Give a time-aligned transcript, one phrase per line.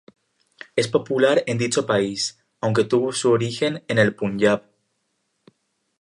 [0.75, 4.63] Es popular en dicho país, aunque tuvo su origen en el Punyab.